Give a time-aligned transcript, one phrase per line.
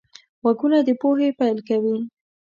[0.41, 1.97] غوږونه د پوهې پیل کوي